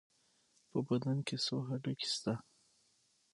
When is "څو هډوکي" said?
1.45-2.07